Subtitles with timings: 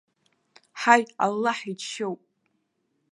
[0.81, 2.21] Ҳаи, аллаҳ иџьшьоуп!